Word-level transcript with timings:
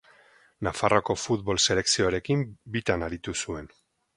Nafarroako 0.67 1.15
futbol 1.25 1.61
selekzioarekin 1.67 2.45
bitan 2.79 3.07
aritu 3.09 3.37
zuen. 3.45 3.71